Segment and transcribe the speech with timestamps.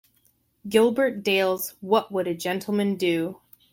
[0.67, 3.39] Gilbert Dayle's What Would a Gentleman Do?